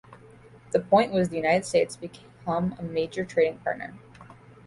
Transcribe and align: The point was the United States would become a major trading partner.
The 0.71 0.79
point 0.79 1.11
was 1.13 1.29
the 1.29 1.35
United 1.35 1.63
States 1.63 2.01
would 2.01 2.09
become 2.41 2.73
a 2.79 2.81
major 2.81 3.23
trading 3.23 3.59
partner. 3.59 3.93